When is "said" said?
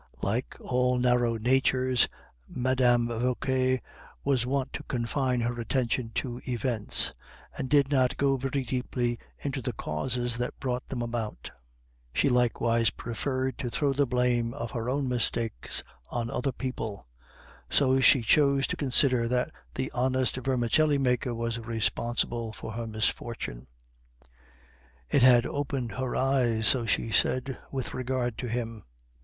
27.11-27.59